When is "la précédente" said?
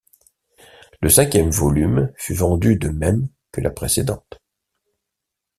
3.61-4.39